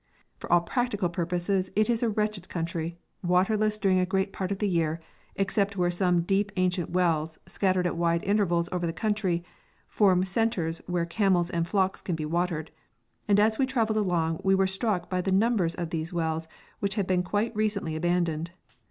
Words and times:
For 0.39 0.51
all 0.51 0.61
practical 0.61 1.09
purposes 1.09 1.69
it 1.75 1.87
is 1.87 2.01
a 2.01 2.09
wretched 2.09 2.49
country, 2.49 2.97
waterless 3.23 3.77
during 3.77 3.99
a 3.99 4.03
great 4.07 4.33
part 4.33 4.51
of 4.51 4.57
the 4.57 4.67
year, 4.67 4.99
except 5.35 5.77
where 5.77 5.91
some 5.91 6.23
deep 6.23 6.51
ancient 6.57 6.89
wells, 6.89 7.37
scattered 7.45 7.85
at 7.85 7.95
wide 7.95 8.23
intervals 8.23 8.67
over 8.71 8.87
the 8.87 8.93
country, 8.93 9.43
form 9.87 10.25
centres 10.25 10.81
where 10.87 11.05
camels 11.05 11.51
and 11.51 11.67
flocks 11.67 12.01
can 12.01 12.15
be 12.15 12.25
watered; 12.25 12.71
and 13.27 13.39
as 13.39 13.59
we 13.59 13.67
travelled 13.67 13.95
along 13.97 14.41
we 14.43 14.55
were 14.55 14.65
struck 14.65 15.07
by 15.07 15.21
the 15.21 15.31
numbers 15.31 15.75
of 15.75 15.91
these 15.91 16.11
wells 16.11 16.47
which 16.79 16.95
had 16.95 17.05
been 17.05 17.21
quite 17.21 17.55
recently 17.55 17.95
abandoned. 17.95 18.49